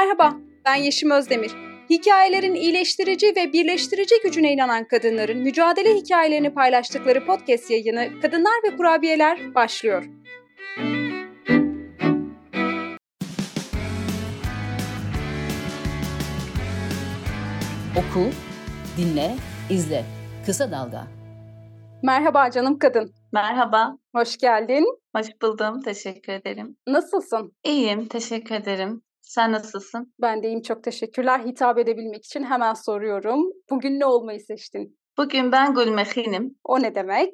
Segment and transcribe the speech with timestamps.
[0.00, 1.52] Merhaba, ben Yeşim Özdemir.
[1.90, 9.54] Hikayelerin iyileştirici ve birleştirici gücüne inanan kadınların mücadele hikayelerini paylaştıkları podcast yayını Kadınlar ve Kurabiyeler
[9.54, 10.04] başlıyor.
[17.96, 18.30] Oku,
[18.96, 19.34] dinle,
[19.70, 20.04] izle.
[20.46, 21.06] Kısa Dalga.
[22.02, 23.14] Merhaba canım kadın.
[23.32, 23.96] Merhaba.
[24.14, 24.86] Hoş geldin.
[25.16, 25.80] Hoş buldum.
[25.80, 26.76] Teşekkür ederim.
[26.86, 27.52] Nasılsın?
[27.64, 28.08] İyiyim.
[28.08, 29.02] Teşekkür ederim.
[29.30, 30.14] Sen nasılsın?
[30.20, 30.62] Ben de iyiyim.
[30.62, 31.40] Çok teşekkürler.
[31.40, 33.52] Hitap edebilmek için hemen soruyorum.
[33.70, 34.99] Bugün ne olmayı seçtin?
[35.18, 36.54] Bugün ben gülmehinim.
[36.64, 37.30] O ne demek?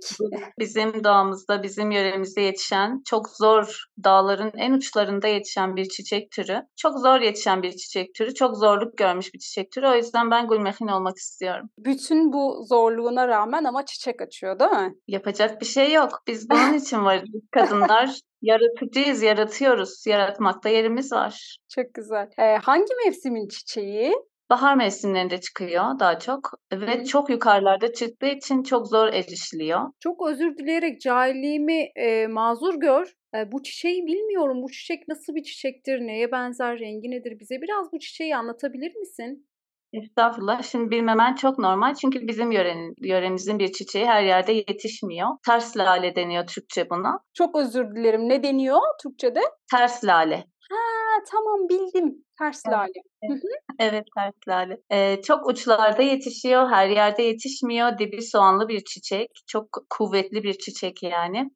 [0.59, 6.63] Bizim doğamızda, bizim yöremizde yetişen, çok zor dağların en uçlarında yetişen bir çiçek türü.
[6.77, 9.87] Çok zor yetişen bir çiçek türü, çok zorluk görmüş bir çiçek türü.
[9.87, 11.71] O yüzden ben gülmehin olmak istiyorum.
[11.79, 14.95] Bütün bu zorluğuna rağmen ama çiçek açıyor değil mi?
[15.09, 16.23] Yapacak bir şey yok.
[16.27, 17.31] Biz bunun için varız.
[17.53, 20.07] Kadınlar yaratıcıyız, yaratıyoruz.
[20.07, 21.59] Yaratmakta yerimiz var.
[21.69, 22.29] Çok güzel.
[22.39, 24.15] Ee, hangi mevsimin çiçeği?
[24.51, 29.81] Bahar mevsimlerinde çıkıyor daha çok ve çok yukarılarda çıktığı için çok zor erişiliyor.
[30.01, 33.13] Çok özür dileyerek cahilliğimi e, mazur gör.
[33.35, 34.63] E, bu çiçeği bilmiyorum.
[34.63, 36.01] Bu çiçek nasıl bir çiçektir?
[36.01, 36.79] Neye benzer?
[36.79, 37.41] Rengi nedir?
[37.41, 39.47] Bize biraz bu çiçeği anlatabilir misin?
[39.93, 40.63] Estağfurullah.
[40.63, 41.95] Şimdi bilmemen çok normal.
[41.95, 45.29] Çünkü bizim yörenin, yöremizin bir çiçeği her yerde yetişmiyor.
[45.47, 47.19] Ters lale deniyor Türkçe buna.
[47.35, 48.29] Çok özür dilerim.
[48.29, 49.41] Ne deniyor Türkçe'de?
[49.71, 50.45] Ters lale.
[50.71, 50.77] Ha
[51.31, 52.26] tamam bildim.
[52.39, 52.93] Ters lale.
[53.23, 53.43] Evet.
[53.79, 54.81] Evet ters lale.
[54.91, 57.99] Ee, çok uçlarda yetişiyor, her yerde yetişmiyor.
[57.99, 59.29] Dibi soğanlı bir çiçek.
[59.47, 61.51] Çok kuvvetli bir çiçek yani.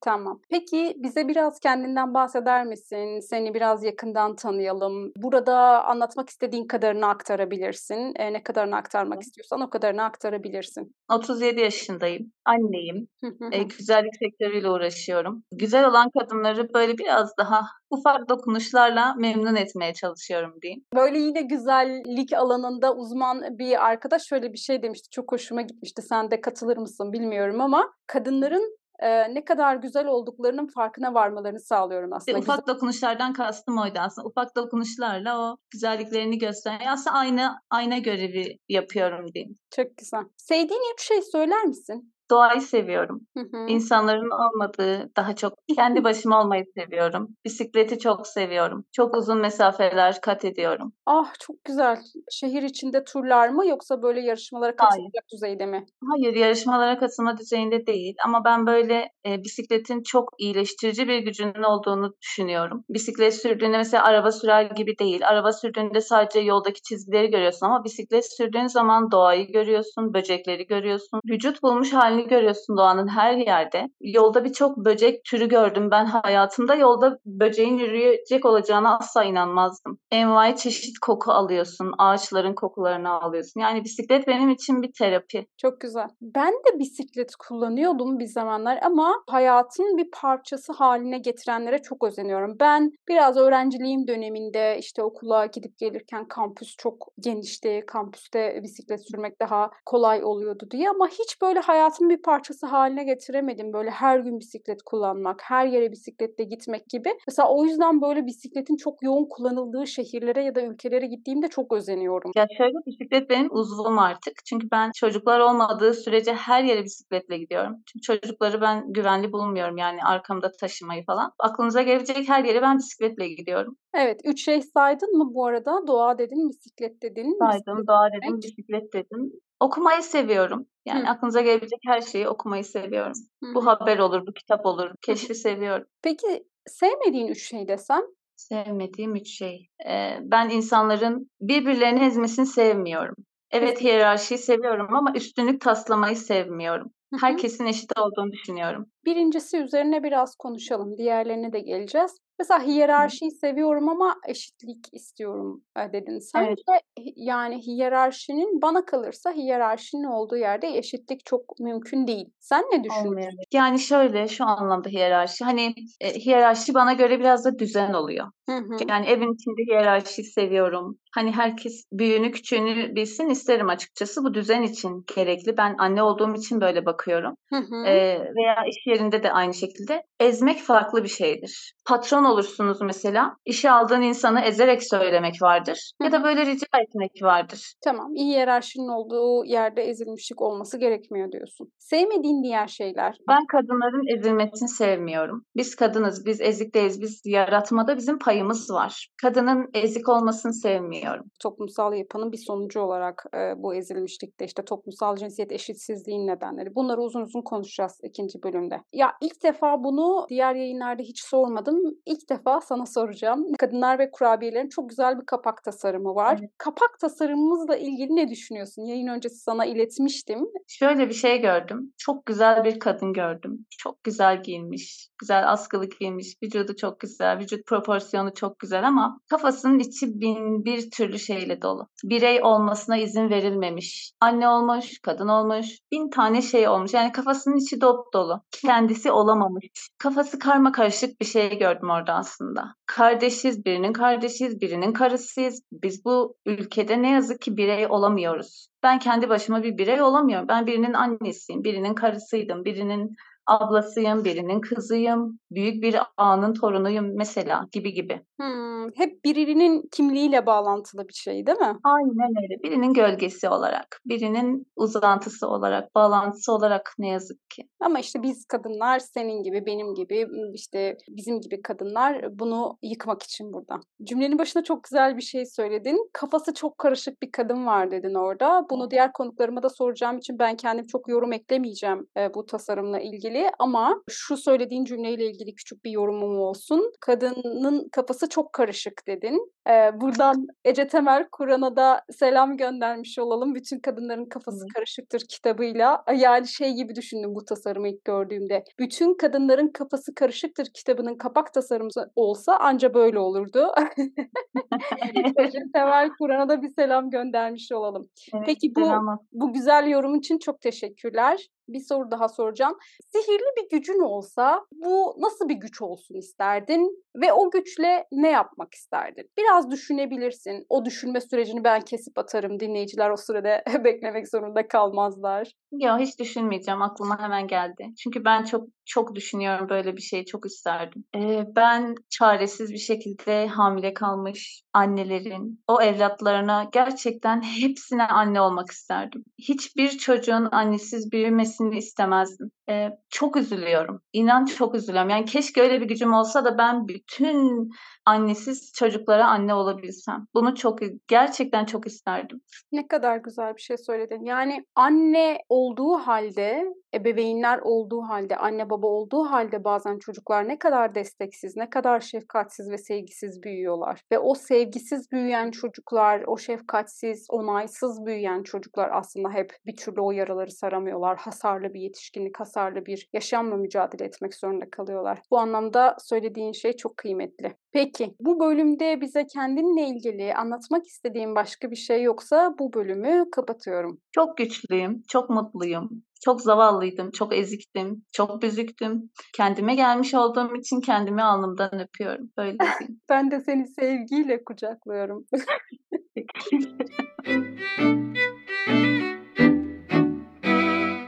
[0.00, 0.40] Tamam.
[0.50, 3.20] Peki bize biraz kendinden bahseder misin?
[3.20, 5.12] Seni biraz yakından tanıyalım.
[5.16, 8.12] Burada anlatmak istediğin kadarını aktarabilirsin.
[8.16, 10.94] E, ne kadarını aktarmak istiyorsan o kadarını aktarabilirsin.
[11.12, 12.32] 37 yaşındayım.
[12.44, 13.08] Anneyim.
[13.52, 15.42] E, güzellik sektörüyle uğraşıyorum.
[15.52, 20.84] Güzel olan kadınları böyle biraz daha ufak dokunuşlarla memnun etmeye çalışıyorum diyeyim.
[20.94, 25.10] Böyle yine güzellik alanında uzman bir arkadaş şöyle bir şey demişti.
[25.10, 26.02] Çok hoşuma gitmişti.
[26.02, 32.12] Sen de katılır mısın bilmiyorum ama kadınların e, ne kadar güzel olduklarının farkına varmalarını sağlıyorum
[32.12, 32.38] aslında.
[32.38, 34.28] ufak dokunuşlardan kastım oydu aslında.
[34.28, 39.58] Ufak dokunuşlarla o güzelliklerini gösteren aslında aynı ayna görevi yapıyorum diyeyim.
[39.76, 40.22] Çok güzel.
[40.36, 42.12] Sevdiğin üç şey söyler misin?
[42.30, 43.20] Doğayı seviyorum.
[43.36, 43.66] Hı hı.
[43.68, 47.28] İnsanların olmadığı daha çok kendi başıma olmayı seviyorum.
[47.44, 48.84] Bisikleti çok seviyorum.
[48.92, 50.92] Çok uzun mesafeler kat ediyorum.
[51.06, 51.98] Ah çok güzel.
[52.30, 54.90] Şehir içinde turlar mı yoksa böyle yarışmalara Hayır.
[54.90, 55.86] katılacak düzeyde mi?
[56.10, 62.14] Hayır, yarışmalara katılma düzeyinde değil ama ben böyle e, bisikletin çok iyileştirici bir gücünün olduğunu
[62.22, 62.84] düşünüyorum.
[62.88, 65.28] Bisiklet sürdüğünde mesela araba sürer gibi değil.
[65.28, 71.20] Araba sürdüğünde sadece yoldaki çizgileri görüyorsun ama bisiklet sürdüğün zaman doğayı görüyorsun, böcekleri görüyorsun.
[71.30, 73.88] Vücut bulmuş halini görüyorsun doğanın her yerde.
[74.00, 75.90] Yolda birçok böcek türü gördüm.
[75.90, 79.98] Ben hayatımda yolda böceğin yürüyecek olacağına asla inanmazdım.
[80.10, 83.60] Envai çeşit koku alıyorsun, ağaçların kokularını alıyorsun.
[83.60, 85.46] Yani bisiklet benim için bir terapi.
[85.56, 86.08] Çok güzel.
[86.20, 92.56] Ben de bisiklet kullanıyordum bir zamanlar ama hayatın bir parçası haline getirenlere çok özeniyorum.
[92.60, 97.80] Ben biraz öğrenciliğim döneminde işte okula gidip gelirken kampüs çok genişti.
[97.86, 101.60] Kampüste bisiklet sürmek daha kolay oluyordu diye ama hiç böyle
[102.02, 103.72] hayatın bir parçası haline getiremedim.
[103.72, 107.08] Böyle her gün bisiklet kullanmak, her yere bisikletle gitmek gibi.
[107.28, 112.32] Mesela o yüzden böyle bisikletin çok yoğun kullanıldığı şehirlere ya da ülkelere gittiğimde çok özeniyorum.
[112.36, 114.32] Ya şöyle bisiklet benim uzvum artık.
[114.44, 117.76] Çünkü ben çocuklar olmadığı sürece her yere bisikletle gidiyorum.
[117.86, 121.32] Çünkü çocukları ben güvenli bulmuyorum yani arkamda taşımayı falan.
[121.38, 123.76] Aklınıza gelebilecek her yere ben bisikletle gidiyorum.
[123.94, 125.86] Evet, üç şey saydın mı bu arada?
[125.86, 127.36] Doğa dedin, bisiklet dedin.
[127.38, 129.32] Saydım, bisiklet doğa dedim, bisiklet dedim.
[129.62, 130.66] Okumayı seviyorum.
[130.86, 131.10] Yani Hı.
[131.10, 133.12] aklınıza gelebilecek her şeyi okumayı seviyorum.
[133.44, 134.90] Hı Bu haber olur, bu kitap olur.
[135.02, 135.86] Keşfi seviyorum.
[136.02, 138.02] Peki sevmediğin üç şey desem?
[138.36, 139.66] Sevmediğim üç şey.
[139.86, 143.14] Ee, ben insanların birbirlerini ezmesini sevmiyorum.
[143.50, 146.90] Evet hiyerarşiyi seviyorum ama üstünlük taslamayı sevmiyorum.
[147.20, 148.86] Herkesin eşit olduğunu düşünüyorum.
[149.04, 150.98] Birincisi üzerine biraz konuşalım.
[150.98, 152.16] Diğerlerine de geleceğiz.
[152.42, 156.44] Mesela hiyerarşiyi seviyorum ama eşitlik istiyorum e, dedin sen.
[156.44, 156.58] Evet.
[156.68, 162.26] Ve hi- yani hiyerarşinin bana kalırsa hiyerarşinin olduğu yerde eşitlik çok mümkün değil.
[162.40, 163.38] Sen ne düşünüyorsun?
[163.52, 165.44] Yani şöyle şu anlamda hiyerarşi.
[165.44, 168.26] Hani e, hiyerarşi bana göre biraz da düzen oluyor.
[168.48, 168.76] Hı hı.
[168.88, 170.98] Yani evin içinde hiyerarşiyi seviyorum.
[171.14, 174.24] Hani herkes büyüğünü küçüğünü bilsin isterim açıkçası.
[174.24, 175.56] Bu düzen için gerekli.
[175.56, 177.34] Ben anne olduğum için böyle bakıyorum.
[177.50, 177.86] Hı hı.
[177.86, 180.02] Ee, veya iş yerinde de aynı şekilde.
[180.20, 181.74] Ezmek farklı bir şeydir.
[181.86, 183.36] Patron olursunuz mesela.
[183.44, 185.92] İşe aldığın insanı ezerek söylemek vardır.
[186.00, 187.74] Hı Ya da böyle rica etmek vardır.
[187.84, 188.14] Tamam.
[188.14, 191.68] iyi hiyerarşinin olduğu yerde ezilmişlik olması gerekmiyor diyorsun.
[191.78, 193.16] Sevmediğin diğer şeyler.
[193.28, 195.44] Ben kadınların ezilmesini sevmiyorum.
[195.56, 197.00] Biz kadınız, biz ezik değiliz.
[197.00, 199.08] Biz yaratmada bizim payımız var.
[199.22, 201.24] Kadının ezik olmasını sevmiyorum.
[201.42, 206.74] toplumsal yapının bir sonucu olarak e, bu ezilmişlikte işte toplumsal cinsiyet eşitsizliğin nedenleri.
[206.74, 208.76] Bunları uzun uzun konuşacağız ikinci bölümde.
[208.92, 211.78] Ya ilk defa bunu diğer yayınlarda hiç sormadım.
[212.06, 213.46] İlk defa sana soracağım.
[213.58, 216.36] Kadınlar ve kurabiyelerin çok güzel bir kapak tasarımı var.
[216.40, 216.50] Evet.
[216.58, 218.82] Kapak tasarımımızla ilgili ne düşünüyorsun?
[218.82, 220.46] Yayın öncesi sana iletmiştim.
[220.68, 221.92] Şöyle bir şey gördüm.
[221.98, 223.66] Çok güzel bir kadın gördüm.
[223.78, 225.08] Çok güzel giyinmiş.
[225.18, 226.34] Güzel askılı giyinmiş.
[226.42, 227.38] Vücudu çok güzel.
[227.38, 231.88] Vücut proporsiyonu çok güzel ama kafasının içi bin bir türlü şeyle dolu.
[232.04, 234.12] Birey olmasına izin verilmemiş.
[234.20, 235.66] Anne olmuş, kadın olmuş.
[235.92, 236.94] Bin tane şey olmuş.
[236.94, 238.42] Yani kafasının içi dop dolu.
[238.50, 239.66] Kendisi olamamış.
[239.98, 242.74] Kafası karma karışık bir şey gördüm orada aslında.
[242.86, 245.62] Kardeşiz, birinin kardeşiz, birinin karısıyız.
[245.72, 248.68] Biz bu ülkede ne yazık ki birey olamıyoruz.
[248.82, 250.48] Ben kendi başıma bir birey olamıyorum.
[250.48, 253.16] Ben birinin annesiyim, birinin karısıydım, birinin
[253.46, 258.20] ablasıyım, birinin kızıyım, büyük bir ağanın torunuyum mesela gibi gibi.
[258.40, 261.76] Hmm, hep birinin kimliğiyle bağlantılı bir şey değil mi?
[261.84, 262.62] Aynen öyle.
[262.62, 267.68] Birinin gölgesi olarak, birinin uzantısı olarak, bağlantısı olarak ne yazık ki.
[267.80, 273.52] Ama işte biz kadınlar senin gibi, benim gibi, işte bizim gibi kadınlar bunu yıkmak için
[273.52, 273.80] burada.
[274.04, 276.10] Cümlenin başında çok güzel bir şey söyledin.
[276.12, 278.66] Kafası çok karışık bir kadın var dedin orada.
[278.70, 283.41] Bunu diğer konuklarıma da soracağım için ben kendim çok yorum eklemeyeceğim bu tasarımla ilgili.
[283.58, 286.92] Ama şu söylediğin cümleyle ilgili küçük bir yorumum olsun.
[287.00, 289.52] Kadının kafası çok karışık dedin.
[289.68, 293.54] E, buradan Ece Temel Kur'an'a da selam göndermiş olalım.
[293.54, 296.04] Bütün kadınların kafası karışıktır kitabıyla.
[296.16, 298.64] Yani şey gibi düşündüm bu tasarımı ilk gördüğümde.
[298.78, 303.72] Bütün kadınların kafası karışıktır kitabının kapak tasarımı olsa anca böyle olurdu.
[305.36, 308.08] Ece Temel Kur'an'a da bir selam göndermiş olalım.
[308.34, 308.90] Evet, Peki bu
[309.32, 311.48] bu güzel yorum için çok teşekkürler.
[311.72, 312.78] Bir soru daha soracağım.
[313.12, 318.74] Sihirli bir gücün olsa bu nasıl bir güç olsun isterdin ve o güçle ne yapmak
[318.74, 319.30] isterdin?
[319.38, 320.66] Biraz düşünebilirsin.
[320.68, 322.60] O düşünme sürecini ben kesip atarım.
[322.60, 325.52] Dinleyiciler o sürede beklemek zorunda kalmazlar.
[325.72, 326.82] Ya hiç düşünmeyeceğim.
[326.82, 327.88] Aklıma hemen geldi.
[328.02, 330.26] Çünkü ben çok çok düşünüyorum böyle bir şeyi.
[330.26, 331.04] Çok isterdim.
[331.16, 339.24] Ee, ben çaresiz bir şekilde hamile kalmış annelerin o evlatlarına gerçekten hepsine anne olmak isterdim.
[339.38, 342.50] Hiçbir çocuğun annesiz büyümesini istemezdim.
[342.70, 344.00] Ee, çok üzülüyorum.
[344.12, 345.10] İnan çok üzülüyorum.
[345.10, 347.70] Yani keşke öyle bir gücüm olsa da ben bütün
[348.06, 350.26] annesiz çocuklara anne olabilsem.
[350.34, 350.78] Bunu çok
[351.08, 352.40] gerçekten çok isterdim.
[352.72, 354.24] Ne kadar güzel bir şey söyledin.
[354.24, 356.64] Yani anne olduğu halde,
[356.94, 362.70] ebeveynler olduğu halde, anne baba olduğu halde bazen çocuklar ne kadar desteksiz, ne kadar şefkatsiz
[362.70, 364.02] ve sevgisiz büyüyorlar.
[364.12, 370.12] Ve o sevgisiz büyüyen çocuklar, o şefkatsiz, onaysız büyüyen çocuklar aslında hep bir türlü o
[370.12, 371.16] yaraları saramıyorlar.
[371.16, 375.22] Hasarlı bir yetişkinlik, hasarlı bir yaşamla mücadele etmek zorunda kalıyorlar.
[375.30, 377.56] Bu anlamda söylediğin şey çok kıymetli.
[377.72, 383.98] Peki bu bölümde bize kendinle ilgili anlatmak istediğin başka bir şey yoksa bu bölümü kapatıyorum.
[384.12, 386.02] Çok güçlüyüm, çok mutluyum.
[386.24, 389.10] Çok zavallıydım, çok eziktim, çok büzüktüm.
[389.34, 392.30] Kendime gelmiş olduğum için kendimi alnımdan öpüyorum.
[392.36, 392.56] Böyle.
[393.08, 395.26] Ben de seni sevgiyle kucaklıyorum.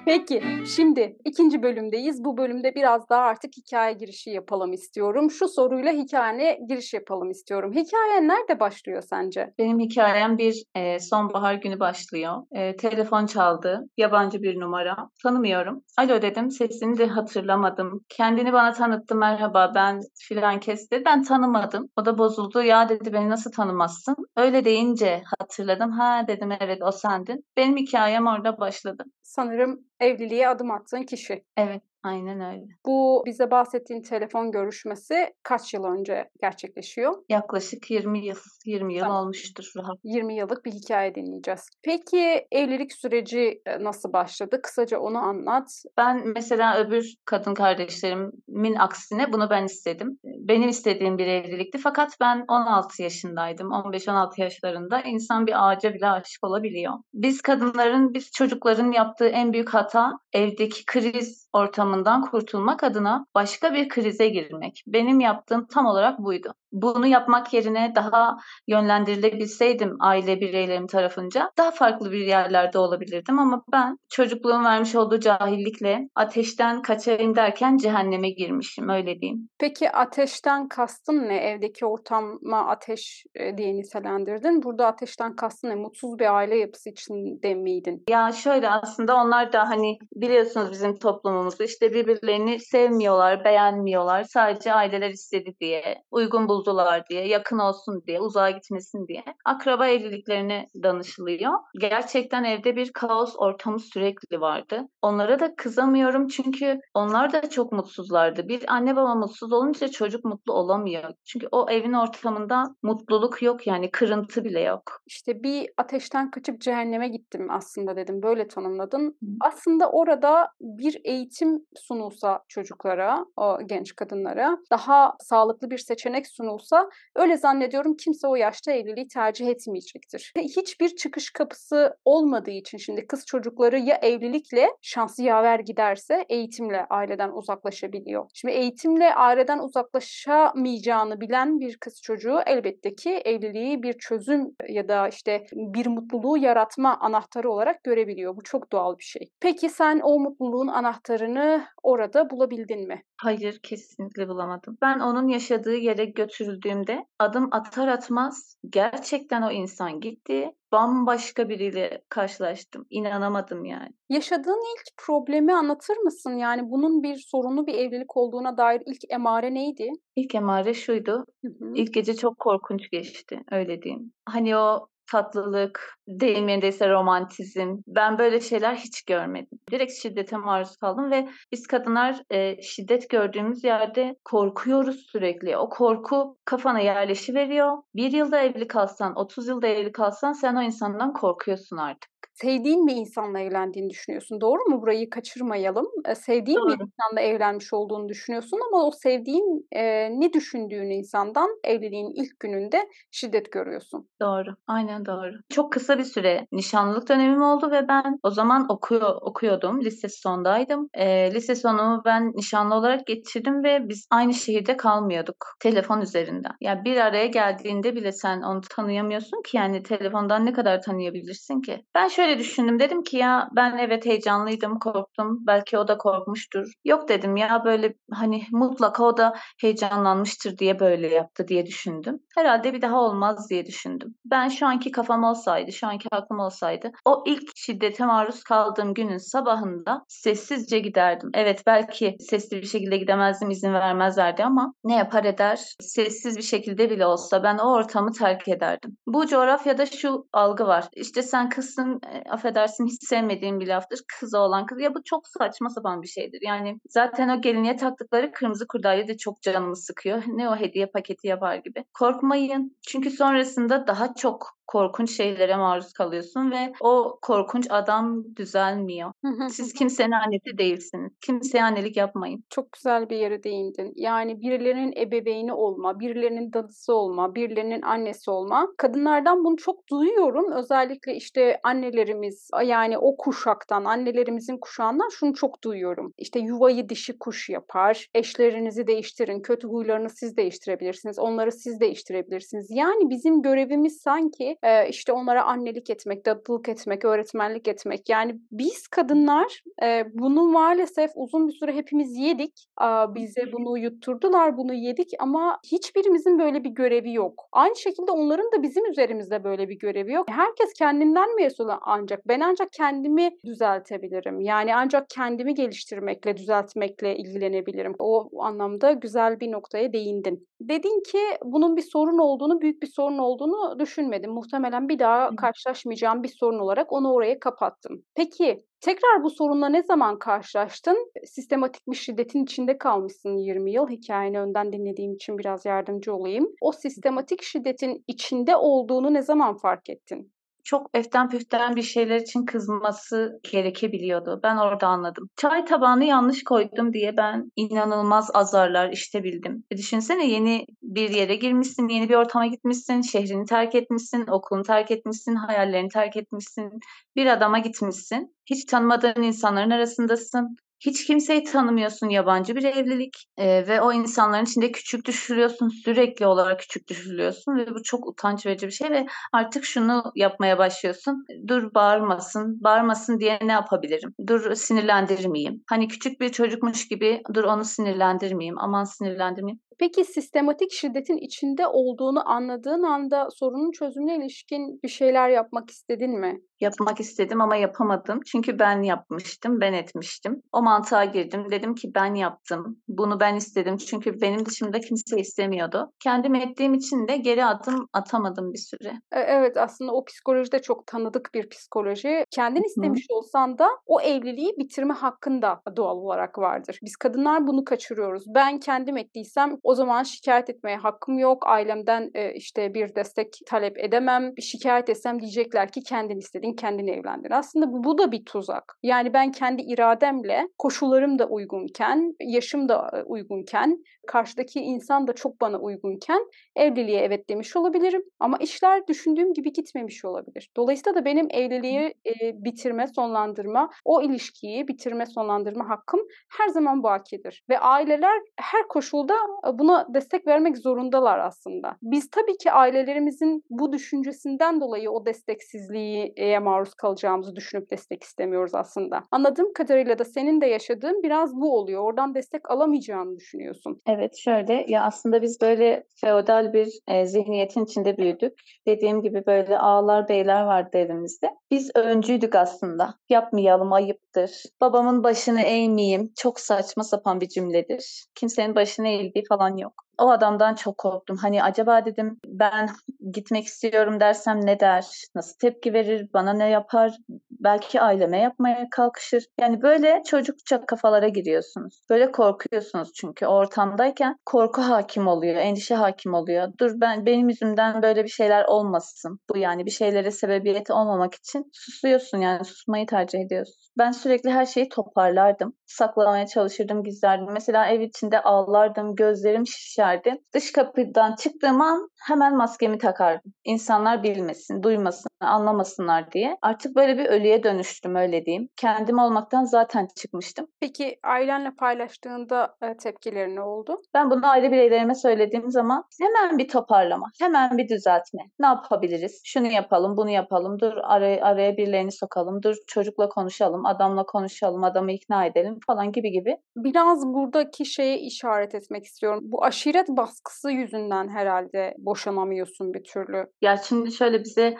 [0.06, 0.42] Peki,
[0.76, 2.24] şimdi ikinci bölümdeyiz.
[2.24, 5.30] Bu bölümde biraz daha artık hikaye girişi yapalım istiyorum.
[5.30, 7.72] Şu soruyla hikayene giriş yapalım istiyorum.
[7.72, 9.54] Hikayen nerede başlıyor sence?
[9.58, 12.42] Benim hikayem bir e, sonbahar günü başlıyor.
[12.52, 13.80] E, telefon çaldı.
[13.96, 14.96] Yabancı bir numara.
[15.22, 15.82] Tanımıyorum.
[15.98, 16.50] Alo dedim.
[16.50, 18.00] Sesini de hatırlamadım.
[18.08, 19.14] Kendini bana tanıttı.
[19.14, 21.02] Merhaba ben filan kes dedi.
[21.06, 21.88] Ben tanımadım.
[21.96, 22.62] O da bozuldu.
[22.62, 24.16] Ya dedi beni nasıl tanımazsın?
[24.36, 25.90] Öyle deyince hatırladım.
[25.90, 27.44] Ha dedim evet o sendin.
[27.56, 29.04] Benim hikayem orada başladı.
[29.22, 31.44] Sanırım evliliğe adım attığın kişi.
[31.56, 31.82] Evet.
[32.04, 32.64] Aynen öyle.
[32.86, 37.14] Bu bize bahsettiğin telefon görüşmesi kaç yıl önce gerçekleşiyor?
[37.28, 39.22] Yaklaşık 20 yıl, 20 yıl Tamam.
[39.22, 39.98] olmuştur rahat.
[40.04, 41.68] 20 yıllık bir hikaye dinleyeceğiz.
[41.82, 44.60] Peki evlilik süreci e, nasıl başladı?
[44.62, 45.82] Kısaca onu anlat.
[45.96, 50.18] Ben mesela öbür kadın kardeşlerimin aksine bunu ben istedim.
[50.24, 53.68] Benim istediğim bir evlilikti fakat ben 16 yaşındaydım.
[53.68, 56.94] 15-16 yaşlarında insan bir ağaca bile aşık olabiliyor.
[57.14, 61.48] Biz kadınların, biz çocukların yaptığı en büyük hata evdeki kriz
[61.94, 64.84] ortamından kurtulmak adına başka bir krize girmek.
[64.86, 66.54] Benim yaptığım tam olarak buydu.
[66.74, 68.36] bunu yapmak yerine daha
[68.66, 76.08] yönlendirilebilseydim aile bireylerim tarafınca daha farklı bir yerlerde olabilirdim ama ben çocukluğun vermiş olduğu cahillikle
[76.14, 79.48] ateşten kaçayım derken cehenneme girmişim öyle diyeyim.
[79.58, 81.36] Peki ateşten kastın ne?
[81.36, 84.62] Evdeki ortama ateş e, diye nitelendirdin.
[84.62, 85.74] Burada ateşten kastın ne?
[85.74, 88.04] Mutsuz bir aile yapısı içinde miydin?
[88.10, 94.24] Ya şöyle aslında onlar da hani biliyorsunuz bizim toplumumuzu işte birbirlerini sevmiyorlar, beğenmiyorlar.
[94.24, 100.66] Sadece aileler istedi diye, uygun buldular diye, yakın olsun diye, uzağa gitmesin diye akraba evliliklerine
[100.82, 101.52] danışılıyor.
[101.80, 104.88] Gerçekten evde bir kaos ortamı sürekli vardı.
[105.02, 108.48] Onlara da kızamıyorum çünkü onlar da çok mutsuzlardı.
[108.48, 111.10] Bir anne baba mutsuz olunca çocuk mutlu olamıyor.
[111.24, 114.82] Çünkü o evin ortamında mutluluk yok yani kırıntı bile yok.
[115.06, 118.22] İşte bir ateşten kaçıp cehenneme gittim aslında dedim.
[118.22, 119.18] Böyle tanımladın.
[119.40, 127.36] Aslında orada bir eğitim sunulsa çocuklara, o genç kadınlara, daha sağlıklı bir seçenek sunulsa öyle
[127.36, 130.32] zannediyorum kimse o yaşta evliliği tercih etmeyecektir.
[130.38, 137.30] Hiçbir çıkış kapısı olmadığı için şimdi kız çocukları ya evlilikle şansı yaver giderse eğitimle aileden
[137.32, 138.30] uzaklaşabiliyor.
[138.34, 145.08] Şimdi eğitimle aileden uzaklaşamayacağını bilen bir kız çocuğu elbette ki evliliği bir çözüm ya da
[145.08, 148.36] işte bir mutluluğu yaratma anahtarı olarak görebiliyor.
[148.36, 149.28] Bu çok doğal bir şey.
[149.40, 153.02] Peki sen o mutluluğun anahtarını orada bulabildin mi?
[153.22, 154.78] Hayır, kesinlikle bulamadım.
[154.82, 160.50] Ben onun yaşadığı yere götürüldüğümde adım atar atmaz gerçekten o insan gitti.
[160.72, 162.86] Bambaşka biriyle karşılaştım.
[162.90, 163.90] İnanamadım yani.
[164.08, 166.36] Yaşadığın ilk problemi anlatır mısın?
[166.36, 169.90] Yani bunun bir sorunlu bir evlilik olduğuna dair ilk emare neydi?
[170.16, 171.24] İlk emare şuydu.
[171.44, 171.72] Hı hı.
[171.74, 174.12] İlk gece çok korkunç geçti, öyle diyeyim.
[174.26, 177.76] Hani o tatlılık, deyim yerindeyse romantizm.
[177.86, 179.58] Ben böyle şeyler hiç görmedim.
[179.70, 185.56] Direkt şiddete maruz kaldım ve biz kadınlar e, şiddet gördüğümüz yerde korkuyoruz sürekli.
[185.56, 187.78] O korku kafana yerleşiveriyor.
[187.94, 192.96] Bir yılda evli kalsan, 30 yılda evli kalsan sen o insandan korkuyorsun artık sevdiğin bir
[192.96, 194.40] insanla evlendiğini düşünüyorsun.
[194.40, 194.82] Doğru mu?
[194.82, 195.86] Burayı kaçırmayalım.
[196.08, 196.68] E, sevdiğin Doğru.
[196.68, 202.88] bir insanla evlenmiş olduğunu düşünüyorsun ama o sevdiğin e, ne düşündüğün insandan evliliğin ilk gününde
[203.10, 204.08] şiddet görüyorsun.
[204.20, 204.54] Doğru.
[204.66, 205.32] Aynen doğru.
[205.48, 209.80] Çok kısa bir süre nişanlılık dönemim oldu ve ben o zaman okuyor okuyordum.
[209.84, 210.88] Lise sondaydım.
[210.94, 215.36] E, lise sonumu ben nişanlı olarak geçirdim ve biz aynı şehirde kalmıyorduk.
[215.60, 216.52] Telefon üzerinden.
[216.60, 221.84] Yani bir araya geldiğinde bile sen onu tanıyamıyorsun ki yani telefondan ne kadar tanıyabilirsin ki?
[221.94, 222.78] Ben şöyle şöyle düşündüm.
[222.80, 225.38] Dedim ki ya ben evet heyecanlıydım, korktum.
[225.46, 226.72] Belki o da korkmuştur.
[226.84, 232.18] Yok dedim ya böyle hani mutlaka o da heyecanlanmıştır diye böyle yaptı diye düşündüm.
[232.34, 234.14] Herhalde bir daha olmaz diye düşündüm.
[234.24, 239.18] Ben şu anki kafam olsaydı, şu anki aklım olsaydı o ilk şiddete maruz kaldığım günün
[239.18, 241.30] sabahında sessizce giderdim.
[241.34, 246.90] Evet belki sesli bir şekilde gidemezdim, izin vermezlerdi ama ne yapar eder sessiz bir şekilde
[246.90, 248.96] bile olsa ben o ortamı terk ederdim.
[249.06, 250.88] Bu coğrafyada şu algı var.
[250.96, 252.00] İşte sen kızsın,
[252.30, 254.00] affedersin hiç sevmediğim bir laftır.
[254.20, 254.80] Kıza olan kız.
[254.80, 256.40] Ya bu çok saçma sapan bir şeydir.
[256.42, 260.22] Yani zaten o gelinliğe taktıkları kırmızı kurdale de çok canımı sıkıyor.
[260.26, 261.84] Ne o hediye paketi yapar gibi.
[261.94, 262.76] Korkmayın.
[262.86, 269.12] Çünkü sonrasında daha çok korkunç şeylere maruz kalıyorsun ve o korkunç adam düzelmiyor.
[269.50, 271.12] Siz kimsenin annesi değilsiniz.
[271.20, 272.44] Kimseye annelik yapmayın.
[272.50, 273.92] Çok güzel bir yere değindin.
[273.96, 278.68] Yani birilerinin ebeveyni olma, birilerinin dadısı olma, birilerinin annesi olma.
[278.78, 280.52] Kadınlardan bunu çok duyuyorum.
[280.52, 286.12] Özellikle işte annelerimiz yani o kuşaktan, annelerimizin kuşağından şunu çok duyuyorum.
[286.18, 288.06] İşte yuvayı dişi kuş yapar.
[288.14, 289.40] Eşlerinizi değiştirin.
[289.40, 291.18] Kötü huylarını siz değiştirebilirsiniz.
[291.18, 292.66] Onları siz değiştirebilirsiniz.
[292.70, 298.08] Yani bizim görevimiz sanki e, işte onlara annelik etmek, dadılık etmek, öğretmenlik etmek.
[298.08, 302.52] Yani biz kadınlar e, bunu maalesef uzun bir süre hepimiz yedik.
[302.82, 307.48] E, bize bunu yutturdular, bunu yedik ama hiçbirimizin böyle bir görevi yok.
[307.52, 310.26] Aynı şekilde onların da bizim üzerimizde böyle bir görevi yok.
[310.30, 312.28] Herkes kendinden mesul ancak.
[312.28, 314.40] Ben ancak kendimi düzeltebilirim.
[314.40, 317.94] Yani ancak kendimi geliştirmekle, düzeltmekle ilgilenebilirim.
[317.98, 320.48] O anlamda güzel bir noktaya değindin.
[320.60, 324.36] Dedin ki bunun bir sorun olduğunu, büyük bir sorun olduğunu düşünmedim.
[324.44, 328.04] Muhtemelen bir daha karşılaşmayacağım bir sorun olarak onu oraya kapattım.
[328.14, 331.12] Peki tekrar bu sorunla ne zaman karşılaştın?
[331.26, 333.88] Sistematik bir şiddetin içinde kalmışsın 20 yıl.
[333.88, 336.48] Hikayeni önden dinlediğim için biraz yardımcı olayım.
[336.60, 340.33] O sistematik şiddetin içinde olduğunu ne zaman fark ettin?
[340.64, 344.40] Çok eften püften bir şeyler için kızması gerekebiliyordu.
[344.42, 345.28] Ben orada anladım.
[345.36, 349.64] Çay tabağını yanlış koydum diye ben inanılmaz azarlar işte bildim.
[349.70, 354.90] E düşünsene yeni bir yere girmişsin, yeni bir ortama gitmişsin, şehrini terk etmişsin, okulunu terk
[354.90, 356.70] etmişsin, hayallerini terk etmişsin,
[357.16, 358.34] bir adama gitmişsin.
[358.46, 364.72] Hiç tanımadığın insanların arasındasın Hiç kimseyi tanımıyorsun, yabancı bir evlilik e, ve o insanların içinde
[364.72, 369.64] küçük düşürüyorsun, sürekli olarak küçük düşürülüyorsun ve bu çok utanç verici bir şey ve artık
[369.64, 371.24] şunu yapmaya başlıyorsun.
[371.48, 374.14] Dur bağırmasın, bağırmasın diye ne yapabilirim?
[374.26, 375.62] Dur sinirlendirmeyeyim.
[375.68, 379.60] Hani küçük bir çocukmuş gibi dur onu sinirlendirmeyeyim, aman sinirlendirmeyeyim.
[379.78, 386.40] Peki sistematik şiddetin içinde olduğunu anladığın anda sorunun çözümüne ilişkin bir şeyler yapmak istedin mi?
[386.60, 388.20] Yapmak istedim ama yapamadım.
[388.26, 390.42] Çünkü ben yapmıştım, ben etmiştim.
[390.52, 391.46] O mantığa girdim.
[391.50, 392.78] Dedim ki ben yaptım.
[392.88, 393.76] Bunu ben istedim.
[393.76, 395.90] Çünkü benim dışımda kimse istemiyordu.
[396.00, 398.92] Kendim ettiğim için de geri adım atamadım bir süre.
[399.12, 402.24] E, Evet aslında o psikolojide çok tanıdık bir psikoloji.
[402.30, 402.66] Kendin Hı hı.
[402.66, 406.78] istemiş olsan da o evliliği bitirme hakkın da doğal olarak vardır.
[406.82, 408.24] Biz kadınlar bunu kaçırıyoruz.
[408.34, 411.46] Ben kendim ettiysem o zaman şikayet etmeye hakkım yok.
[411.46, 414.32] Ailemden e, işte bir destek talep edemem.
[414.40, 417.30] Şikayet etsem diyecekler ki kendin istedin, kendin evlendin.
[417.30, 418.78] Aslında bu, bu da bir tuzak.
[418.82, 425.40] Yani ben kendi irademle koşullarım da uygunken, yaşım da e, uygunken, karşıdaki insan da çok
[425.40, 428.02] bana uygunken evliliğe evet demiş olabilirim.
[428.20, 430.50] Ama işler düşündüğüm gibi gitmemiş olabilir.
[430.56, 436.00] Dolayısıyla da benim evliliği e, bitirme, sonlandırma, o ilişkiyi bitirme, sonlandırma hakkım
[436.38, 437.44] her zaman bakidir.
[437.50, 439.14] Ve aileler her koşulda
[439.46, 441.76] e, buna destek vermek zorundalar aslında.
[441.82, 449.02] Biz tabii ki ailelerimizin bu düşüncesinden dolayı o desteksizliğe maruz kalacağımızı düşünüp destek istemiyoruz aslında.
[449.10, 451.82] Anladığım kadarıyla da senin de yaşadığın biraz bu oluyor.
[451.82, 453.82] Oradan destek alamayacağını düşünüyorsun.
[453.86, 458.32] Evet şöyle ya aslında biz böyle feodal bir e, zihniyetin içinde büyüdük.
[458.66, 461.30] Dediğim gibi böyle ağalar beyler vardı evimizde.
[461.50, 462.94] Biz öncüydük aslında.
[463.08, 464.42] Yapmayalım ayıptır.
[464.60, 466.12] Babamın başını eğmeyeyim.
[466.16, 468.06] Çok saçma sapan bir cümledir.
[468.14, 469.84] Kimsenin başını eğildiği falan yok.
[469.98, 471.16] O adamdan çok korktum.
[471.16, 472.68] Hani acaba dedim ben
[473.12, 474.86] gitmek istiyorum dersem ne der?
[475.14, 476.08] Nasıl tepki verir?
[476.14, 476.96] Bana ne yapar?
[477.30, 479.26] Belki aileme yapmaya kalkışır.
[479.40, 481.82] Yani böyle çocukça kafalara giriyorsunuz.
[481.90, 486.52] Böyle korkuyorsunuz çünkü ortamdayken korku hakim oluyor, endişe hakim oluyor.
[486.60, 489.18] Dur ben benim yüzümden böyle bir şeyler olmasın.
[489.30, 493.64] Bu yani bir şeylere sebebiyeti olmamak için susuyorsun yani susmayı tercih ediyorsun.
[493.78, 495.54] Ben sürekli her şeyi toparlardım.
[495.66, 497.32] Saklamaya çalışırdım, gizlerdim.
[497.32, 499.46] Mesela ev içinde ağlardım, gözlerim
[499.84, 500.22] şişerdi.
[500.34, 503.32] Dış kapıdan çıktığım an hemen maskemi takardım.
[503.44, 506.36] İnsanlar bilmesin, duymasın, anlamasınlar diye.
[506.42, 508.48] Artık böyle bir ölüye dönüştüm öyle diyeyim.
[508.56, 510.46] Kendim olmaktan zaten çıkmıştım.
[510.60, 513.82] Peki ailenle paylaştığında e, tepkileri ne oldu?
[513.94, 518.22] Ben bunu aile bireylerime söylediğim zaman hemen bir toparlama, hemen bir düzeltme.
[518.38, 519.20] Ne yapabiliriz?
[519.24, 520.60] Şunu yapalım, bunu yapalım.
[520.60, 522.42] Dur araya, araya birilerini sokalım.
[522.42, 526.36] Dur çocukla konuşalım, adamla konuşalım, adamı ikna edelim falan gibi gibi.
[526.56, 529.20] Biraz buradaki şeye işaret etmek istiyorum.
[529.22, 533.26] Bu aşiret baskısı yüzünden herhalde boşanamıyorsun bir türlü.
[533.42, 534.56] Ya şimdi şöyle bize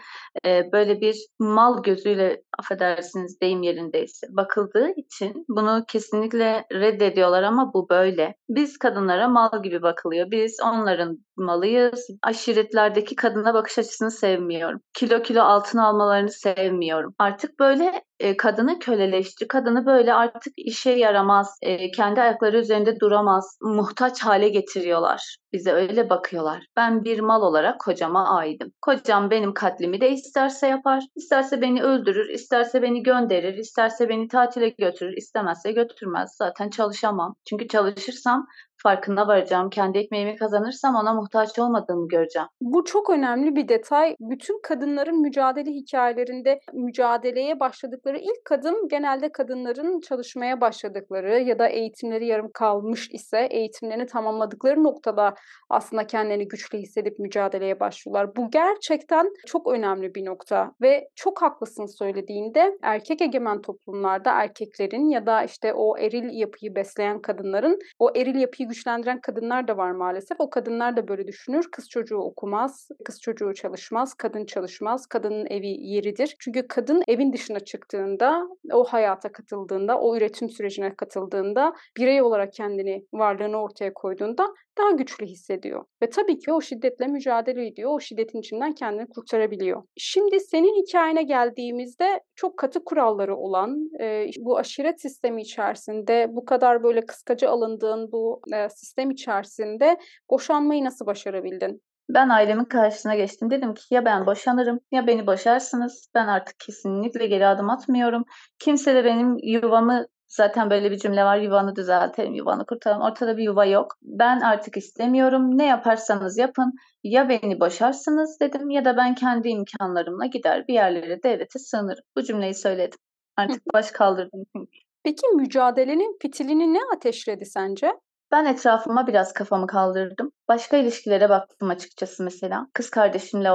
[0.47, 7.89] e, böyle bir mal gözüyle affedersiniz deyim yerindeyse bakıldığı için bunu kesinlikle reddediyorlar ama bu
[7.89, 8.35] böyle.
[8.49, 10.31] Biz kadınlara mal gibi bakılıyor.
[10.31, 12.07] Biz onların malıyız.
[12.23, 14.81] Aşiretlerdeki kadına bakış açısını sevmiyorum.
[14.95, 17.15] Kilo kilo altın almalarını sevmiyorum.
[17.19, 19.49] Artık böyle e, kadını köleleştir.
[19.49, 25.37] Kadını böyle artık işe yaramaz, e, kendi ayakları üzerinde duramaz, muhtaç hale getiriyorlar.
[25.53, 26.67] Bize öyle bakıyorlar.
[26.77, 28.73] Ben bir mal olarak kocama aidim.
[28.83, 34.69] Kocam benim katlimi de isterse yapar, isterse beni öldürür, isterse beni gönderir, isterse beni tatile
[34.69, 36.35] götürür, istemezse götürmez.
[36.39, 37.35] Zaten çalışamam.
[37.49, 38.47] Çünkü çalışırsam
[38.85, 39.71] farkına varacağım.
[39.71, 42.49] Kendi ekmeğimi kazanırsam ona muhtaç olmadığımı göreceğim.
[42.61, 44.17] Bu çok önemli bir detay.
[44.21, 52.27] Bütün kadınların mücadele hikayelerinde mücadeleye başladıkları ilk adım genelde kadınların çalışmaya başladıkları ya da eğitimleri
[52.27, 55.35] yarım kalmış ise eğitimlerini tamamladıkları noktada
[55.71, 58.37] aslında kendilerini güçlü hissedip mücadeleye başlıyorlar.
[58.37, 65.27] Bu gerçekten çok önemli bir nokta ve çok haklısın söylediğinde erkek egemen toplumlarda erkeklerin ya
[65.27, 70.41] da işte o eril yapıyı besleyen kadınların o eril yapıyı güçlendiren kadınlar da var maalesef.
[70.41, 71.69] O kadınlar da böyle düşünür.
[71.73, 75.07] Kız çocuğu okumaz, kız çocuğu çalışmaz, kadın çalışmaz.
[75.07, 76.37] Kadının evi yeridir.
[76.39, 83.05] Çünkü kadın evin dışına çıktığında, o hayata katıldığında, o üretim sürecine katıldığında, birey olarak kendini,
[83.13, 85.85] varlığını ortaya koyduğunda daha güçlü hissediyor.
[86.03, 87.91] Ve tabii ki o şiddetle mücadele ediyor.
[87.91, 89.83] O şiddetin içinden kendini kurtarabiliyor.
[89.97, 96.83] Şimdi senin hikayene geldiğimizde çok katı kuralları olan e, bu aşiret sistemi içerisinde bu kadar
[96.83, 99.97] böyle kıskaca alındığın bu e, sistem içerisinde
[100.31, 101.81] boşanmayı nasıl başarabildin?
[102.09, 103.51] Ben ailemin karşısına geçtim.
[103.51, 106.09] Dedim ki ya ben boşanırım ya beni boşarsınız.
[106.15, 108.25] Ben artık kesinlikle geri adım atmıyorum.
[108.59, 111.39] Kimse de benim yuvamı Zaten böyle bir cümle var.
[111.39, 113.03] Yuvanı düzeltelim, yuvanı kurtaralım.
[113.03, 113.97] Ortada bir yuva yok.
[114.03, 115.59] Ben artık istemiyorum.
[115.59, 116.73] Ne yaparsanız yapın.
[117.05, 122.05] Ya beni boşarsınız dedim ya da ben kendi imkanlarımla gider bir yerlere devlete sığınırım.
[122.17, 122.99] Bu cümleyi söyledim.
[123.37, 124.79] Artık baş kaldırdım çünkü.
[125.05, 127.93] Peki mücadelenin fitilini ne ateşledi sence?
[128.33, 130.31] Ben etrafıma biraz kafamı kaldırdım.
[130.49, 132.67] Başka ilişkilere baktım açıkçası mesela.
[132.75, 133.49] Kız kardeşimle,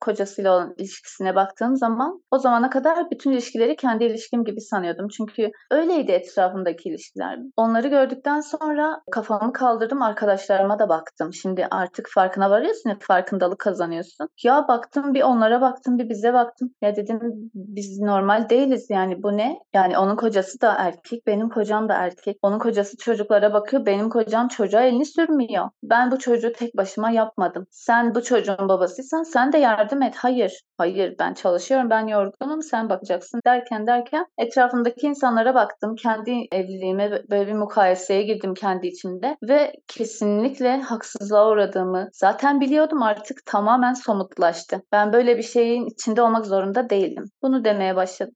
[0.00, 5.08] kocasıyla olan ilişkisine baktığım zaman o zamana kadar bütün ilişkileri kendi ilişkim gibi sanıyordum.
[5.08, 7.38] Çünkü öyleydi etrafımdaki ilişkiler.
[7.56, 11.32] Onları gördükten sonra kafamı kaldırdım, arkadaşlarıma da baktım.
[11.32, 14.28] Şimdi artık farkına varıyorsun farkındalık kazanıyorsun.
[14.44, 16.70] Ya baktım bir onlara baktım, bir bize baktım.
[16.82, 17.20] Ya dedim
[17.54, 19.58] biz normal değiliz yani bu ne?
[19.74, 22.36] Yani onun kocası da erkek, benim kocam da erkek.
[22.42, 25.70] Onun kocası çocuklara bakıyor, benim kocam çocuğa elini sürmüyor.
[25.82, 27.66] Ben bu çocuğu tek başıma yapmadım.
[27.70, 30.14] Sen bu çocuğun babasıysan sen de yardım et.
[30.16, 35.94] Hayır, hayır ben çalışıyorum, ben yorgunum, sen bakacaksın derken derken etrafımdaki insanlara baktım.
[35.94, 43.46] Kendi evliliğime böyle bir mukayeseye girdim kendi içimde ve kesinlikle haksızlığa uğradığımı zaten biliyordum artık
[43.46, 44.82] tamamen somutlaştı.
[44.92, 47.24] Ben böyle bir şeyin içinde olmak zorunda değilim.
[47.42, 48.34] Bunu demeye başladım.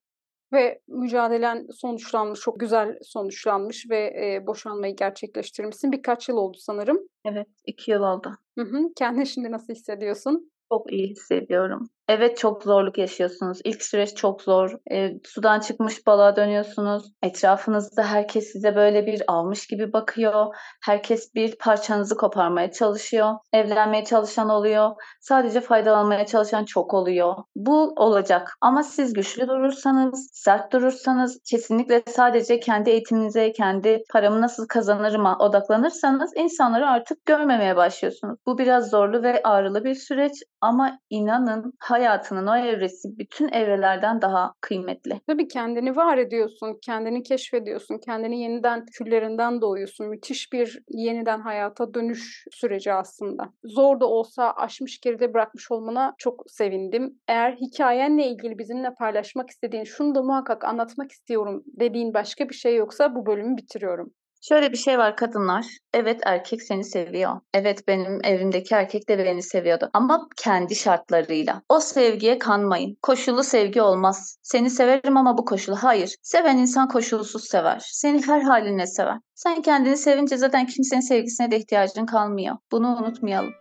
[0.54, 5.92] Ve mücadelen sonuçlanmış, çok güzel sonuçlanmış ve e, boşanmayı gerçekleştirmişsin.
[5.92, 6.98] Birkaç yıl oldu sanırım.
[7.24, 8.30] Evet, iki yıl oldu.
[8.58, 8.78] Hı hı.
[8.96, 10.50] Kendini şimdi nasıl hissediyorsun?
[10.72, 11.88] Çok iyi hissediyorum.
[12.08, 13.58] Evet çok zorluk yaşıyorsunuz.
[13.64, 14.78] İlk süreç çok zor.
[14.92, 17.12] E, sudan çıkmış balığa dönüyorsunuz.
[17.22, 20.46] Etrafınızda herkes size böyle bir almış gibi bakıyor.
[20.82, 23.34] Herkes bir parçanızı koparmaya çalışıyor.
[23.52, 24.90] Evlenmeye çalışan oluyor.
[25.20, 27.34] Sadece faydalanmaya çalışan çok oluyor.
[27.56, 28.56] Bu olacak.
[28.60, 36.32] Ama siz güçlü durursanız, sert durursanız, kesinlikle sadece kendi eğitiminize, kendi paramı nasıl kazanırıma odaklanırsanız
[36.36, 38.38] insanları artık görmemeye başlıyorsunuz.
[38.46, 44.52] Bu biraz zorlu ve ağrılı bir süreç ama inanın hayatının o evresi bütün evrelerden daha
[44.60, 45.20] kıymetli.
[45.26, 50.08] Tabii kendini var ediyorsun, kendini keşfediyorsun, kendini yeniden küllerinden doğuyorsun.
[50.08, 53.50] Müthiş bir yeniden hayata dönüş süreci aslında.
[53.64, 57.18] Zor da olsa aşmış geride bırakmış olmana çok sevindim.
[57.28, 62.76] Eğer hikayenle ilgili bizimle paylaşmak istediğin, şunu da muhakkak anlatmak istiyorum dediğin başka bir şey
[62.76, 64.12] yoksa bu bölümü bitiriyorum.
[64.48, 65.66] Şöyle bir şey var kadınlar.
[65.94, 67.40] Evet erkek seni seviyor.
[67.54, 69.90] Evet benim evimdeki erkek de beni seviyordu.
[69.92, 71.62] Ama kendi şartlarıyla.
[71.68, 72.96] O sevgiye kanmayın.
[73.02, 74.38] Koşulu sevgi olmaz.
[74.42, 75.76] Seni severim ama bu koşulu.
[75.76, 76.16] Hayır.
[76.22, 77.82] Seven insan koşulsuz sever.
[77.84, 79.18] Seni her haline sever.
[79.34, 82.56] Sen kendini sevince zaten kimsenin sevgisine de ihtiyacın kalmıyor.
[82.72, 83.52] Bunu unutmayalım.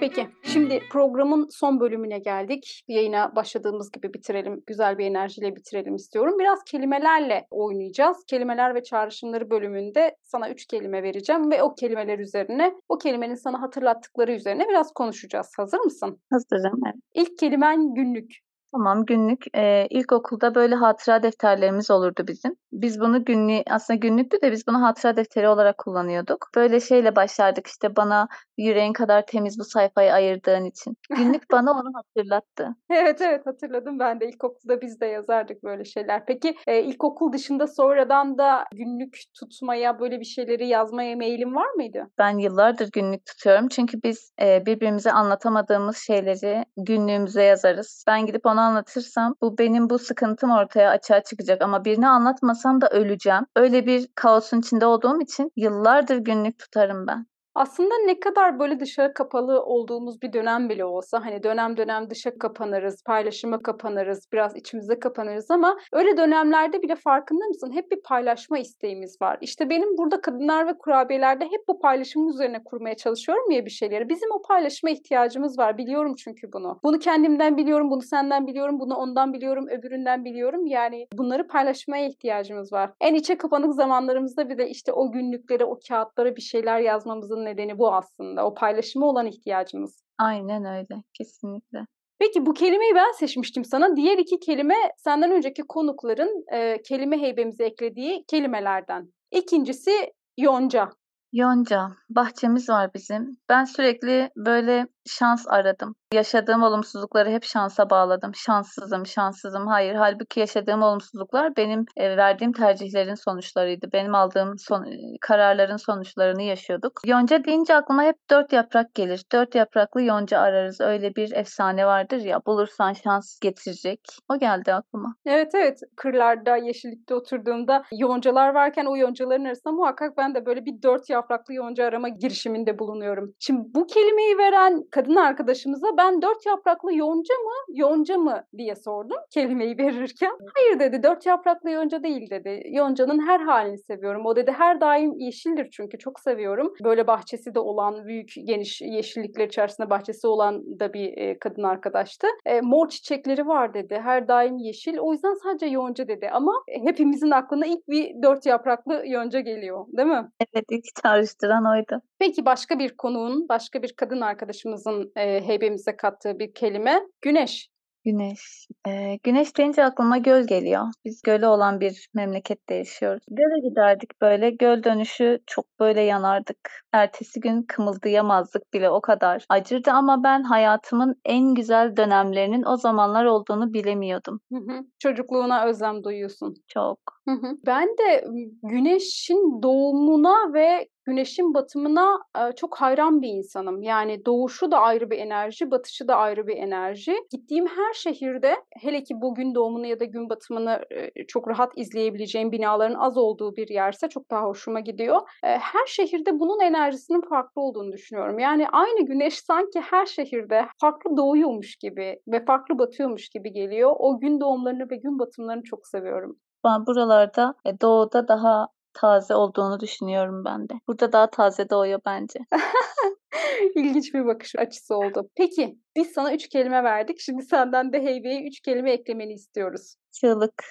[0.00, 2.84] Peki, şimdi programın son bölümüne geldik.
[2.88, 6.38] Yayına başladığımız gibi bitirelim, güzel bir enerjiyle bitirelim istiyorum.
[6.38, 8.24] Biraz kelimelerle oynayacağız.
[8.26, 13.62] Kelimeler ve çağrışımları bölümünde sana üç kelime vereceğim ve o kelimeler üzerine, o kelimenin sana
[13.62, 15.52] hatırlattıkları üzerine biraz konuşacağız.
[15.56, 16.20] Hazır mısın?
[16.32, 16.80] Hazırım.
[16.86, 16.96] Evet.
[17.14, 18.45] İlk kelimen günlük.
[18.72, 19.44] Tamam günlük.
[19.54, 22.56] Ee, ilkokulda böyle hatıra defterlerimiz olurdu bizim.
[22.72, 26.48] Biz bunu günlük aslında günlüktü de biz bunu hatıra defteri olarak kullanıyorduk.
[26.56, 30.96] Böyle şeyle başlardık işte bana yüreğin kadar temiz bu sayfayı ayırdığın için.
[31.16, 32.76] Günlük bana onu hatırlattı.
[32.90, 36.26] Evet evet hatırladım ben de ilkokulda biz de yazardık böyle şeyler.
[36.26, 42.10] Peki e, ilkokul dışında sonradan da günlük tutmaya böyle bir şeyleri yazmaya meyilin var mıydı?
[42.18, 48.04] Ben yıllardır günlük tutuyorum çünkü biz e, birbirimize anlatamadığımız şeyleri günlüğümüze yazarız.
[48.06, 52.88] Ben gidip ona anlatırsam bu benim bu sıkıntım ortaya açığa çıkacak ama birine anlatmasam da
[52.88, 53.46] öleceğim.
[53.56, 57.26] Öyle bir kaosun içinde olduğum için yıllardır günlük tutarım ben.
[57.56, 62.38] Aslında ne kadar böyle dışarı kapalı olduğumuz bir dönem bile olsa hani dönem dönem dışa
[62.38, 67.72] kapanırız, paylaşıma kapanırız, biraz içimize kapanırız ama öyle dönemlerde bile farkında mısın?
[67.72, 69.38] Hep bir paylaşma isteğimiz var.
[69.40, 74.08] İşte benim burada kadınlar ve kurabiyelerde hep bu paylaşım üzerine kurmaya çalışıyorum ya bir şeyleri.
[74.08, 75.78] Bizim o paylaşma ihtiyacımız var.
[75.78, 76.80] Biliyorum çünkü bunu.
[76.84, 80.66] Bunu kendimden biliyorum, bunu senden biliyorum, bunu ondan biliyorum, öbüründen biliyorum.
[80.66, 82.90] Yani bunları paylaşmaya ihtiyacımız var.
[83.00, 87.78] En içe kapanık zamanlarımızda bir de işte o günlüklere, o kağıtlara bir şeyler yazmamızın nedeni
[87.78, 88.46] bu aslında.
[88.46, 90.04] O paylaşıma olan ihtiyacımız.
[90.18, 91.02] Aynen öyle.
[91.18, 91.78] Kesinlikle.
[92.18, 93.96] Peki bu kelimeyi ben seçmiştim sana.
[93.96, 99.12] Diğer iki kelime senden önceki konukların e, kelime heybemize eklediği kelimelerden.
[99.32, 100.90] İkincisi yonca.
[101.36, 103.36] Yonca, bahçemiz var bizim.
[103.48, 105.94] Ben sürekli böyle şans aradım.
[106.14, 108.32] Yaşadığım olumsuzlukları hep şansa bağladım.
[108.34, 109.66] Şanssızım, şanssızım.
[109.66, 113.86] Hayır, halbuki yaşadığım olumsuzluklar benim e, verdiğim tercihlerin sonuçlarıydı.
[113.92, 116.92] Benim aldığım son, e, kararların sonuçlarını yaşıyorduk.
[117.06, 119.24] Yonca deyince aklıma hep dört yaprak gelir.
[119.32, 120.80] Dört yapraklı yonca ararız.
[120.80, 122.40] Öyle bir efsane vardır ya.
[122.46, 124.00] Bulursan şans getirecek.
[124.28, 125.14] O geldi aklıma.
[125.26, 125.80] Evet evet.
[125.96, 131.25] Kırlarda, yeşillikte oturduğumda yoncalar varken o yoncaların arasında muhakkak ben de böyle bir dört yaprak
[131.26, 133.34] yapraklı yonca arama girişiminde bulunuyorum.
[133.38, 139.16] Şimdi bu kelimeyi veren kadın arkadaşımıza ben dört yapraklı yonca mı, yonca mı diye sordum
[139.30, 140.32] kelimeyi verirken.
[140.54, 142.62] Hayır dedi, dört yapraklı yonca değil dedi.
[142.70, 144.26] Yoncanın her halini seviyorum.
[144.26, 146.72] O dedi her daim yeşildir çünkü çok seviyorum.
[146.84, 152.26] Böyle bahçesi de olan, büyük geniş yeşillikler içerisinde bahçesi olan da bir e, kadın arkadaştı.
[152.46, 154.00] E, mor çiçekleri var dedi.
[154.02, 154.98] Her daim yeşil.
[154.98, 156.28] O yüzden sadece yonca dedi.
[156.32, 156.52] Ama
[156.84, 160.28] hepimizin aklına ilk bir dört yapraklı yonca geliyor değil mi?
[160.40, 162.02] Evet ilk çağrıştıran oydu.
[162.18, 167.68] Peki başka bir konuğun, başka bir kadın arkadaşımızın e, heybemize kattığı bir kelime güneş.
[168.06, 168.68] Güneş.
[168.88, 170.82] Ee, güneş deyince aklıma göl geliyor.
[171.04, 173.22] Biz gölü olan bir memlekette yaşıyoruz.
[173.30, 174.50] Göle giderdik böyle.
[174.50, 176.70] Göl dönüşü çok böyle yanardık.
[176.92, 179.46] Ertesi gün kımıldayamazdık bile o kadar.
[179.48, 184.40] Acırdı ama ben hayatımın en güzel dönemlerinin o zamanlar olduğunu bilemiyordum.
[184.52, 184.84] Hı hı.
[184.98, 186.54] Çocukluğuna özlem duyuyorsun.
[186.68, 186.98] Çok.
[187.28, 187.56] Hı hı.
[187.66, 188.24] Ben de
[188.62, 192.18] güneşin doğumuna ve güneşin batımına
[192.56, 193.82] çok hayran bir insanım.
[193.82, 197.14] Yani doğuşu da ayrı bir enerji, batışı da ayrı bir enerji.
[197.30, 200.80] Gittiğim her şehirde hele ki bu gün doğumunu ya da gün batımını
[201.28, 205.20] çok rahat izleyebileceğim binaların az olduğu bir yerse çok daha hoşuma gidiyor.
[205.42, 208.38] Her şehirde bunun enerjisinin farklı olduğunu düşünüyorum.
[208.38, 213.92] Yani aynı güneş sanki her şehirde farklı doğuyormuş gibi ve farklı batıyormuş gibi geliyor.
[213.98, 216.36] O gün doğumlarını ve gün batımlarını çok seviyorum.
[216.64, 220.74] Ben buralarda e, doğuda daha taze olduğunu düşünüyorum ben de.
[220.88, 222.38] Burada daha taze doğuyor bence.
[223.74, 225.30] İlginç bir bakış açısı oldu.
[225.36, 227.20] Peki biz sana üç kelime verdik.
[227.20, 229.96] Şimdi senden de heybeye üç kelime eklemeni istiyoruz.
[230.20, 230.64] Çığlık,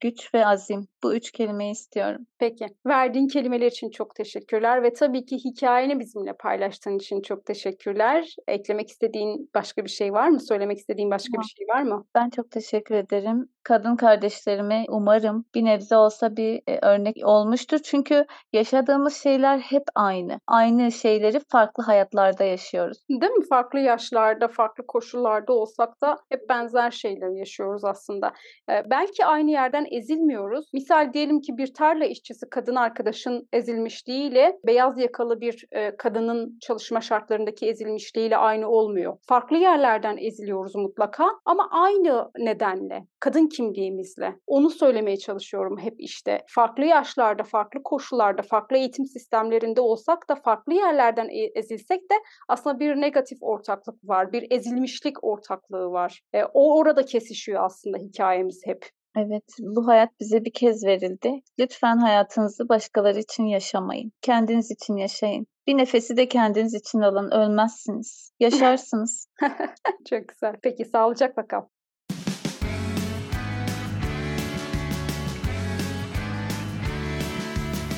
[0.00, 0.88] güç ve azim.
[1.02, 2.26] Bu üç kelimeyi istiyorum.
[2.38, 2.66] Peki.
[2.86, 8.34] Verdiğin kelimeler için çok teşekkürler ve tabii ki hikayeni bizimle paylaştığın için çok teşekkürler.
[8.48, 10.40] Eklemek istediğin başka bir şey var mı?
[10.40, 12.04] Söylemek istediğin başka bir şey var mı?
[12.14, 13.48] Ben çok teşekkür ederim.
[13.62, 17.78] Kadın kardeşlerime umarım bir nebze olsa bir e, örnek olmuştur.
[17.78, 20.40] Çünkü yaşadığımız şeyler hep aynı.
[20.46, 22.98] Aynı şeyleri farklı hayatlarda yaşıyoruz.
[23.10, 23.46] Değil mi?
[23.48, 28.32] Farklı yaşlarda, farklı koşullarda olsak da hep benzer şeyleri yaşıyoruz aslında.
[28.68, 30.66] Belki aynı yerden ezilmiyoruz.
[30.72, 35.66] Misal diyelim ki bir tarla işçisi kadın arkadaşın ezilmişliğiyle beyaz yakalı bir
[35.98, 39.16] kadının çalışma şartlarındaki ezilmişliğiyle aynı olmuyor.
[39.28, 44.36] Farklı yerlerden eziliyoruz mutlaka ama aynı nedenle, kadın kimliğimizle.
[44.46, 46.44] Onu söylemeye çalışıyorum hep işte.
[46.48, 52.14] Farklı yaşlarda, farklı koşullarda, farklı eğitim sistemlerinde olsak da farklı yerlerden e, ezilsek de
[52.48, 56.22] aslında bir negatif ortaklık var, bir ezilmişlik ortaklığı var.
[56.32, 58.90] E, o orada kesişiyor aslında hikayemiz hep.
[59.16, 61.42] Evet, bu hayat bize bir kez verildi.
[61.58, 64.12] Lütfen hayatınızı başkaları için yaşamayın.
[64.22, 65.46] Kendiniz için yaşayın.
[65.66, 67.30] Bir nefesi de kendiniz için alın.
[67.30, 68.32] Ölmezsiniz.
[68.40, 69.28] Yaşarsınız.
[70.10, 70.54] Çok güzel.
[70.62, 71.62] Peki sağlıcakla kal.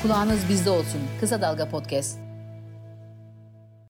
[0.01, 1.01] Kulağınız bizde olsun.
[1.19, 2.28] Kısa Dalga Podcast.